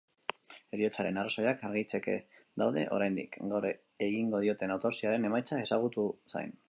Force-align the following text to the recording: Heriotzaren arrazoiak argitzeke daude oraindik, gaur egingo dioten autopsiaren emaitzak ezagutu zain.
Heriotzaren 0.75 1.19
arrazoiak 1.23 1.61
argitzeke 1.67 2.15
daude 2.61 2.85
oraindik, 2.97 3.37
gaur 3.53 3.67
egingo 4.07 4.41
dioten 4.47 4.75
autopsiaren 4.77 5.31
emaitzak 5.33 5.65
ezagutu 5.69 6.09
zain. 6.35 6.57